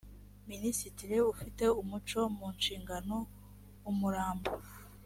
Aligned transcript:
minisitiri 0.49 1.17
ufite 1.33 1.63
umuco 1.81 2.19
mu 2.37 2.47
nshingano 2.55 3.17
umurambo 3.89 4.51